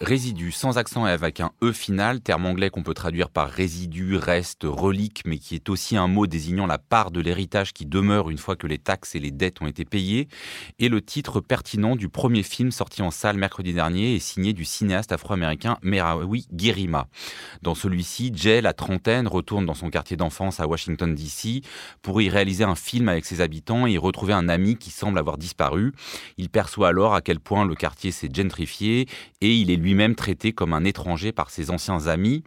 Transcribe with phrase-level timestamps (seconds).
[0.00, 4.16] Résidu sans accent et avec un E final, terme anglais qu'on peut traduire par résidu,
[4.16, 8.30] reste, relique, mais qui est aussi un mot désignant la part de l'héritage qui demeure
[8.30, 10.28] une fois que les taxes et les dettes ont été payées,
[10.78, 14.64] est le titre pertinent du premier film sorti en salle mercredi dernier et signé du
[14.64, 17.08] cinéaste afro-américain Merawi Girima.
[17.62, 21.64] Dans celui-ci, Jay, la trentaine, retourne dans son quartier d'enfance à Washington DC
[22.02, 25.18] pour y réaliser un film avec ses habitants et y retrouver un ami qui semble
[25.18, 25.92] avoir disparu.
[26.36, 29.08] Il perçoit alors à quel point le quartier s'est gentrifié
[29.40, 32.44] et il est lui lui-même traité comme un étranger par ses anciens amis.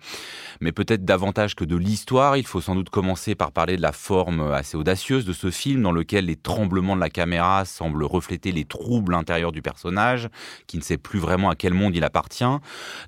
[0.59, 3.91] Mais peut-être davantage que de l'histoire, il faut sans doute commencer par parler de la
[3.91, 8.51] forme assez audacieuse de ce film dans lequel les tremblements de la caméra semblent refléter
[8.51, 10.29] les troubles intérieurs du personnage,
[10.67, 12.43] qui ne sait plus vraiment à quel monde il appartient,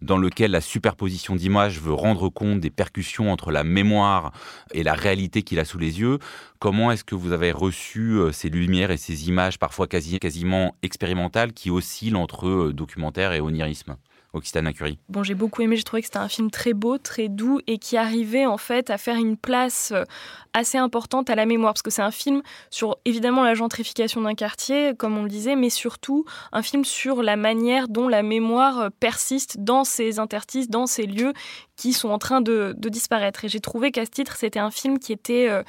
[0.01, 4.31] dans lequel la superposition d'images veut rendre compte des percussions entre la mémoire
[4.71, 6.17] et la réalité qu'il a sous les yeux.
[6.57, 10.75] Comment est-ce que vous avez reçu euh, ces lumières et ces images parfois quasi, quasiment
[10.81, 13.97] expérimentales qui oscillent entre euh, documentaire et onirisme?
[14.33, 17.29] Occitane Curie Bon, j'ai beaucoup aimé, j'ai trouvé que c'était un film très beau, très
[17.29, 20.05] doux et qui arrivait en fait à faire une place euh,
[20.53, 21.73] assez importante à la mémoire.
[21.73, 25.55] Parce que c'est un film sur évidemment la gentrification d'un quartier, comme on le disait,
[25.55, 30.67] mais surtout un film sur la manière dont la mémoire euh, persiste dans ces interstices,
[30.67, 31.33] dans ces lieux
[31.75, 33.45] qui sont en train de, disparaître.
[33.45, 35.61] Et j'ai trouvé qu'à ce titre, c'était un film qui était euh,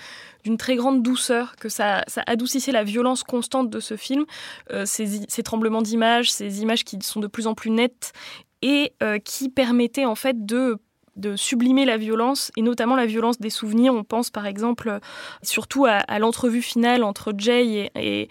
[0.43, 4.27] d'une très grande douceur, que ça, adoucissait la violence constante de ce film,
[4.85, 8.13] ces, ces tremblements d'images, ces images qui sont de plus en plus nettes
[8.65, 10.81] et euh, qui permettait en fait de
[11.37, 13.95] sublimer la violence, et notamment la violence des souvenirs.
[13.95, 14.99] On pense par exemple euh,
[15.43, 18.29] surtout à, l'entrevue finale entre Jay et,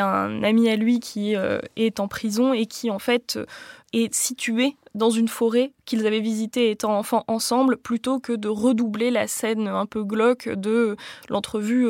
[0.00, 3.38] un ami à lui qui euh, est en prison et qui en fait
[3.92, 9.10] est situé dans une forêt qu'ils avaient visitée étant enfants ensemble, plutôt que de redoubler
[9.10, 10.96] la scène un peu glauque de
[11.28, 11.88] l'entrevue.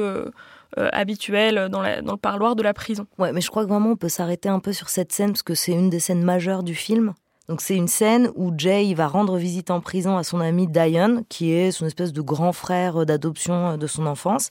[0.76, 3.06] habituelle dans, dans, le parloir de la prison.
[3.18, 5.44] Ouais, mais je crois que vraiment on peut s'arrêter un peu sur cette scène parce
[5.44, 7.14] que c'est une des scènes majeures du film.
[7.48, 11.24] Donc c'est une scène où Jay va rendre visite en prison à son ami Diane,
[11.28, 14.50] qui est son espèce de grand frère d'adoption euh, de son enfance,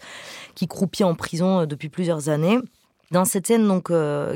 [0.56, 2.58] qui croupit en prison euh, depuis plusieurs années.
[3.12, 4.36] Dans cette scène, donc, euh,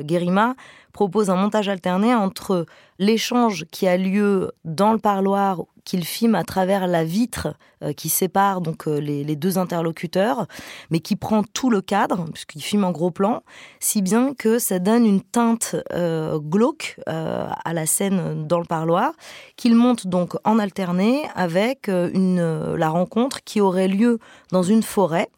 [0.00, 0.54] Guérima
[0.92, 2.66] propose un montage alterné entre
[2.98, 8.10] l'échange qui a lieu dans le parloir qu'il filme à travers la vitre euh, qui
[8.10, 10.46] sépare donc euh, les, deux interlocuteurs,
[10.90, 13.42] mais qui prend tout le cadre, puisqu'il filme en gros plan,
[13.80, 19.12] si bien que ça donne une teinte euh, glauque à la scène dans le parloir,
[19.56, 24.18] qu'il monte donc en alterné avec la rencontre qui aurait lieu
[24.50, 25.30] dans une forêt.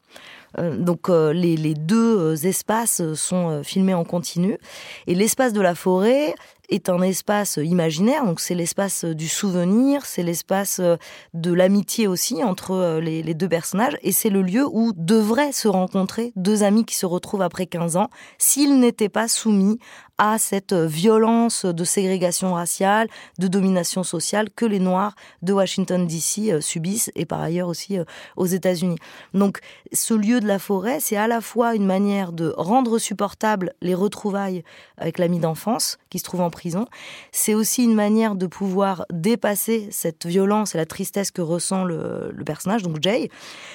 [0.59, 4.59] Donc les, les, deux espaces sont filmés en continu.
[5.07, 6.35] Et l'espace de la forêt
[6.71, 10.97] est un espace imaginaire, donc c'est l'espace du souvenir, c'est l'espace euh,
[11.35, 15.69] de l'amitié aussi entre euh, les, deux personnages, et c'est le lieu où devraient se
[15.69, 18.09] rencontrer deux amis qui se retrouvent après 15 ans,
[18.39, 19.79] s'ils n'étaient pas soumis
[20.23, 23.09] à cette violence de ségrégation raciale,
[23.39, 27.99] de domination sociale que les Noirs de Washington DC euh, subissent et par ailleurs aussi
[28.37, 28.99] aux États-Unis.
[29.33, 29.61] Donc
[29.95, 33.95] ce lieu de la forêt, c'est à la fois une manière de rendre supportable les
[33.95, 34.63] retrouvailles
[34.99, 36.85] avec l'ami d'enfance qui se trouve en prison.
[37.33, 42.35] C'est aussi une manière de pouvoir dépasser cette violence et la tristesse que ressent le,
[42.45, 43.31] personnage, donc Jay.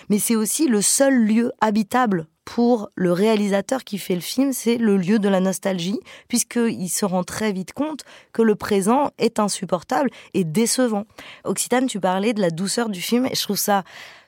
[0.09, 4.77] Mais c'est aussi le seul lieu habitable pour le réalisateur qui fait le film, c'est
[4.77, 8.01] le lieu de la nostalgie, puisqu'il se rend très vite compte
[8.31, 11.05] que le présent est insupportable et décevant.
[11.43, 13.83] Occitane, tu parlais de la douceur du film, et je trouve ça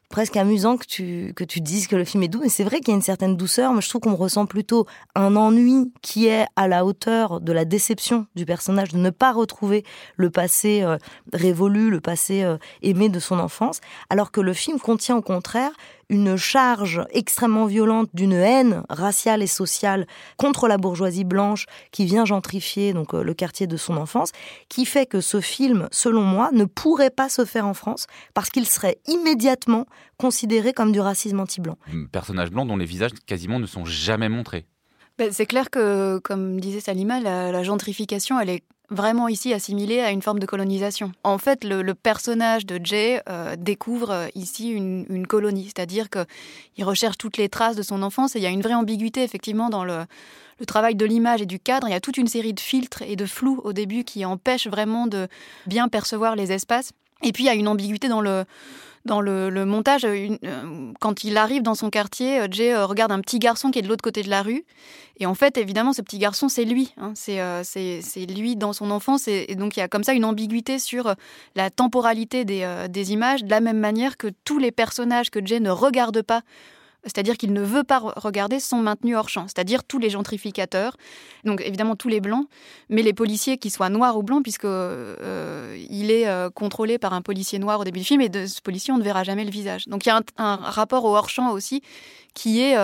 [0.09, 2.39] presque amusant que tu, que tu dises que le film est doux.
[2.41, 4.85] Mais c'est vrai qu'il y a une certaine douceur, mais je trouve qu'on ressent plutôt
[5.15, 9.31] un ennui qui est à la hauteur de la déception du personnage de ne pas
[9.31, 9.83] retrouver
[10.15, 10.97] le passé euh,
[11.33, 15.71] révolu, le passé euh, aimé de son enfance, alors que le film contient au contraire
[16.09, 20.07] une charge extrêmement violente d'une haine raciale et sociale
[20.37, 24.31] contre la bourgeoisie blanche qui vient gentrifier donc euh, le quartier de son enfance,
[24.69, 28.49] qui fait que ce film, selon moi, ne pourrait pas se faire en France parce
[28.49, 29.85] qu'il serait immédiatement
[30.17, 31.77] considéré comme du racisme anti-blanc.
[32.11, 34.65] Personnage blanc dont les visages quasiment ne sont jamais montrés.
[35.17, 40.11] Ben, c'est clair que, comme disait Salima, la, gentrification, elle est vraiment ici assimilée à
[40.11, 41.11] une forme de colonisation.
[41.23, 47.17] En fait, le, personnage de Jay euh, découvre euh, ici une, colonie, c'est-à-dire qu'il recherche
[47.17, 49.83] toutes les traces de son enfance et il y a une vraie ambiguïté effectivement dans
[49.83, 50.05] le,
[50.59, 51.87] le travail de l'image et du cadre.
[51.87, 54.67] Il y a toute une série de filtres et de flous au début qui empêchent
[54.67, 55.27] vraiment de
[55.65, 56.91] bien percevoir les espaces.
[57.23, 58.45] Et puis il y a une ambiguïté dans le
[59.07, 63.21] dans le, montage, euh, quand il arrive dans son quartier, euh, Jay euh, regarde un
[63.21, 64.63] petit garçon qui est de l'autre côté de la rue.
[65.19, 66.93] Et en fait, évidemment, ce petit garçon, c'est lui.
[66.97, 67.13] Hein.
[67.15, 69.27] c'est lui dans son enfance.
[69.27, 71.15] Et, donc, il y a comme ça une ambiguïté sur
[71.55, 75.59] la temporalité des, des, images, de la même manière que tous les personnages que Jay
[75.59, 76.43] ne regarde pas
[77.07, 80.97] c'est-à-dire qu'il ne veut pas regarder, sont maintenus hors champ, c'est-à-dire tous les gentrificateurs,
[81.43, 82.47] donc évidemment tous les blancs,
[82.89, 87.13] mais les policiers qui soient noirs ou blancs, puisque euh, il est euh, contrôlé par
[87.13, 89.45] un policier noir au début du film, et de ce policier on ne verra jamais
[89.45, 89.85] le visage.
[89.87, 91.81] Donc il y a un, rapport au hors champ aussi
[92.33, 92.75] qui est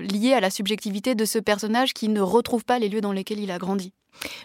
[0.00, 3.38] lié à la subjectivité de ce personnage qui ne retrouve pas les lieux dans lesquels
[3.38, 3.92] il a grandi.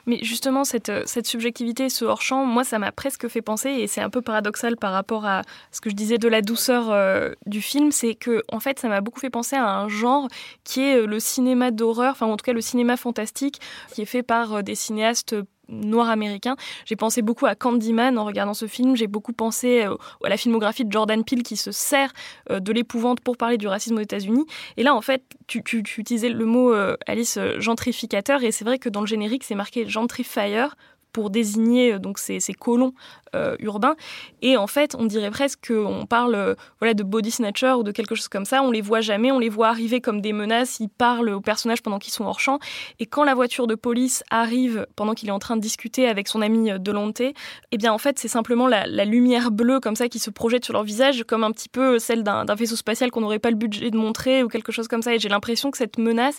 [0.06, 4.02] Mais justement, cette, cette subjectivité, ce hors-champ, moi, ça m'a presque fait penser, et c'est
[4.02, 5.42] un peu paradoxal par rapport à
[5.72, 8.88] ce que je disais de la douceur euh, du film, c'est que, en fait, ça
[8.88, 10.28] m'a beaucoup fait penser à un genre
[10.64, 13.60] qui est euh, le cinéma d'horreur, enfin, en tout cas, le cinéma fantastique,
[13.94, 15.36] qui est fait par euh, des cinéastes
[15.70, 16.56] noir américain.
[16.86, 18.96] J'ai pensé beaucoup à Candyman en regardant ce film.
[18.96, 22.12] J'ai beaucoup pensé euh, à la filmographie de Jordan Peele qui se sert
[22.50, 24.46] euh, de l'épouvante pour parler du racisme aux États-Unis.
[24.78, 25.64] Et là, en fait, tu,
[25.98, 28.44] utilisais le mot, euh, Alice, gentrificateur.
[28.44, 30.68] Et c'est vrai que dans le générique, c'est marqué gentrifier
[31.12, 32.94] pour désigner donc ces colons
[33.36, 33.96] euh, urbain.
[34.42, 37.92] Et en fait, on dirait presque qu'on parle euh, voilà, de body snatcher ou de
[37.92, 38.62] quelque chose comme ça.
[38.62, 40.80] On les voit jamais, on les voit arriver comme des menaces.
[40.80, 42.60] Ils parlent aux personnages pendant qu'ils sont hors champ.
[43.00, 46.28] Et quand la voiture de police arrive pendant qu'il est en train de discuter avec
[46.28, 50.08] son ami euh, Delonte, eh bien en fait, c'est simplement la, lumière bleue comme ça
[50.08, 53.22] qui se projette sur leur visage, comme un petit peu celle d'un vaisseau spatial qu'on
[53.22, 55.14] n'aurait pas le budget de montrer ou quelque chose comme ça.
[55.14, 56.38] Et j'ai l'impression que cette menace,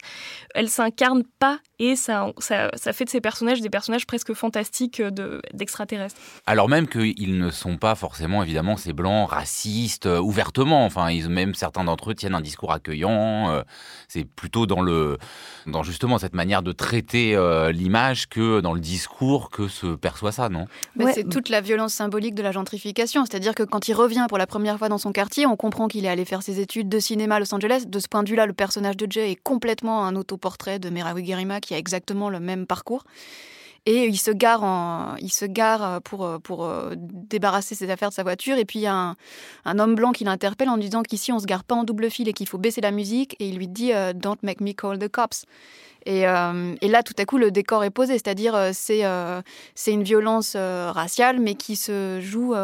[0.55, 5.03] elle s'incarne pas et ça, ça, ça, fait de ces personnages des personnages presque fantastiques
[5.53, 6.21] d'extraterrestres.
[6.47, 10.85] Alors même qu'ils ne sont pas forcément, évidemment, ces blancs racistes euh, ouvertement.
[10.85, 13.51] Enfin, ils, même certains d'entre eux tiennent un discours accueillant.
[13.51, 13.63] Euh,
[14.09, 15.19] c'est plutôt dans le,
[15.67, 20.33] dans justement cette manière de traiter euh, l'image que dans le discours que se perçoit
[20.33, 20.67] ça, non?
[21.13, 23.25] C'est toute la violence symbolique de la gentrification.
[23.25, 26.05] C'est-à-dire que quand il revient pour la première fois dans son quartier, on comprend qu'il
[26.05, 27.85] est allé faire ses études de cinéma à Los Angeles.
[27.87, 31.27] De ce point de vue-là, le personnage de Jay est complètement un autoportrait de Merawi
[31.27, 33.05] Gerima qui a exactement le même parcours.
[33.87, 38.23] Et il se gare, il se gare pour, pour euh, débarrasser ses affaires de sa
[38.23, 38.57] voiture.
[38.57, 39.17] Et puis il y a un,
[39.67, 42.29] un homme blanc qui l'interpelle en disant qu'ici on se gare pas en double fil
[42.29, 43.37] et qu'il faut baisser la musique.
[43.41, 45.45] Et il lui dit euh, Don't make me call the cops.
[46.09, 49.41] Euh, et, là, tout à coup, le décor est posé, c'est-à-dire euh, c'est euh,
[49.75, 52.55] c'est une violence raciale, mais qui se joue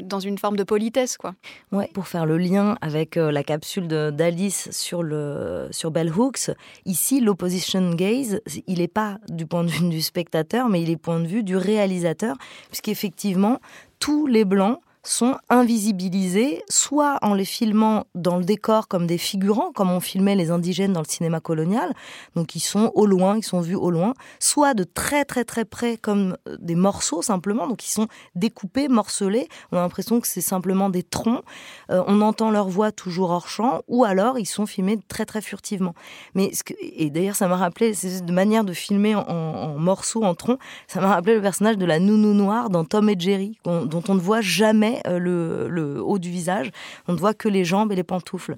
[0.00, 1.34] dans une forme de politesse, quoi.
[1.72, 6.50] Ouais, pour faire le lien avec la capsule d'Alice sur le sur Bell Hooks,
[6.84, 10.96] ici l'opposition gaze, il n'est pas du point de vue du spectateur, mais il est
[10.96, 12.36] point de vue du réalisateur,
[12.68, 13.60] puisqu'effectivement
[13.98, 19.72] tous les blancs sont invisibilisés, soit en les filmant dans le décor comme des figurants,
[19.72, 21.94] comme on filmait les indigènes dans le cinéma colonial,
[22.34, 25.64] donc ils sont au loin, ils sont vus au loin, soit de très très très
[25.64, 30.26] près comme euh, des morceaux simplement, donc ils sont découpés, morcelés, on a l'impression que
[30.26, 31.42] c'est simplement des troncs,
[31.90, 35.40] euh, on entend leur voix toujours hors champ, ou alors ils sont filmés très très
[35.40, 35.94] furtivement.
[36.34, 36.50] Mais
[36.80, 40.58] et d'ailleurs ça m'a rappelé, c'est de manière de filmer en, morceaux, en troncs,
[40.88, 44.14] ça m'a rappelé le personnage de la nounou noire dans Tom et Jerry, dont on
[44.14, 46.70] ne voit jamais euh, le, haut du visage.
[47.08, 48.56] On ne voit que les jambes et les pantoufles.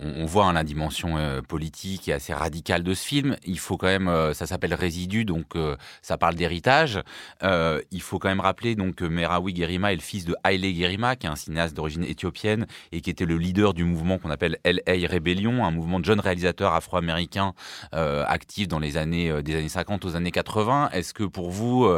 [0.00, 3.36] On, voit hein, la dimension euh, politique et assez radicale de ce film.
[3.44, 5.56] Il faut quand même, euh, ça s'appelle Résidu, donc
[6.02, 7.02] ça parle d'héritage.
[7.42, 11.16] il faut quand même rappeler donc que Merawi Gerima est le fils de Haile Gerima,
[11.16, 14.58] qui est un cinéaste d'origine éthiopienne et qui était le leader du mouvement qu'on appelle
[14.64, 17.54] LA Rebellion, un mouvement de jeunes réalisateurs afro-américains
[17.92, 20.90] actifs dans les années des années 50 aux années 80.
[20.92, 21.88] Est-ce que pour vous,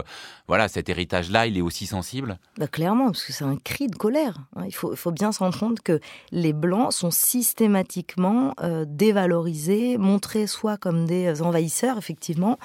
[0.49, 2.39] voilà, cet héritage-là, il est aussi sensible?
[2.59, 4.37] Bah, Clairement, parce que c'est un cri de colère.
[4.57, 4.65] Hein.
[4.67, 6.01] Il faut, bien se rendre compte que
[6.33, 12.59] les Blancs sont systématiquement euh, dévalorisés, montrés soit comme des envahisseurs, effectivement,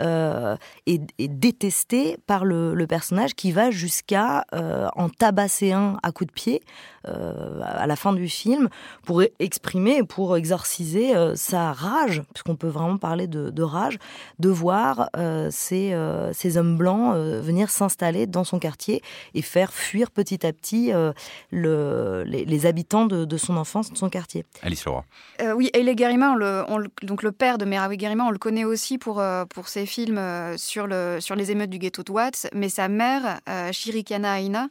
[0.00, 0.56] euh,
[0.86, 6.32] et, détestés par le, personnage qui va jusqu'à euh, en tabasser un à coups de
[6.32, 6.62] pied
[7.04, 8.68] à la fin du film
[9.04, 13.98] pour exprimer, pour exorciser sa rage, puisqu'on peut vraiment parler de, rage,
[14.38, 15.10] de voir
[15.50, 15.96] ces,
[16.32, 19.02] ces hommes blancs venir s'installer dans son quartier
[19.34, 21.12] et faire fuir petit à petit euh,
[21.50, 24.44] le, les, habitants de, son enfance, de son quartier.
[24.62, 25.04] Alice Leroy.
[25.40, 26.64] Euh, oui, Eile Garima, le,
[27.02, 30.20] donc le père de Merawi Garima, on le connaît aussi pour, euh, pour ses films
[30.56, 33.40] sur, le, sur les émeutes du ghetto de Watts, mais sa mère,
[33.72, 34.68] Shirikana Aina,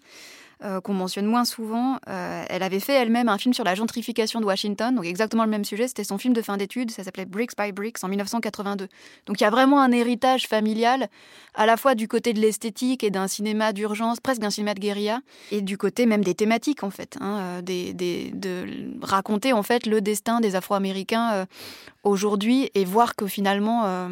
[0.64, 1.98] euh, qu'on mentionne moins souvent.
[2.08, 5.50] Euh, elle avait fait elle-même un film sur la gentrification de Washington, donc exactement le
[5.50, 5.88] même sujet.
[5.88, 8.88] C'était son film de fin d'études, ça s'appelait Bricks by Bricks en 1982.
[9.26, 11.10] Donc il y a vraiment un héritage familial,
[11.56, 14.80] à la fois du côté de l'esthétique et d'un cinéma d'urgence, presque d'un cinéma de
[14.80, 19.88] guérilla, et du côté même des thématiques en fait, hein, euh, de raconter en fait
[19.88, 21.48] le destin des Afro-Américains
[22.04, 24.10] aujourd'hui et voir que finalement,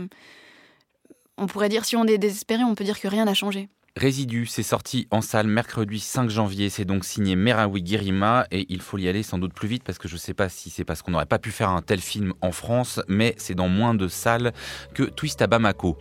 [1.38, 3.70] on pourrait dire si on est désespéré, on peut dire que rien n'a changé.
[4.00, 6.70] Résidu, c'est sorti en salle mercredi 5 janvier.
[6.70, 9.98] C'est donc signé Merawi Girima et il faut y aller sans doute plus vite parce
[9.98, 12.00] que je ne sais pas si c'est parce qu'on n'aurait pas pu faire un tel
[12.00, 14.54] film en France, mais c'est dans moins de salles
[14.94, 15.98] que Twist à Bamako.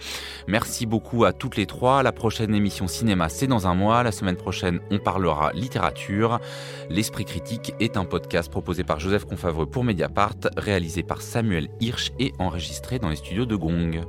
[0.46, 2.04] Merci beaucoup à toutes les trois.
[2.04, 4.04] La prochaine émission cinéma, c'est dans un mois.
[4.04, 6.38] La semaine prochaine, on parlera littérature.
[6.90, 12.12] L'Esprit critique est un podcast proposé par Joseph Confavreux pour Mediapart, réalisé par Samuel Hirsch
[12.20, 14.06] et enregistré dans les studios de Gong.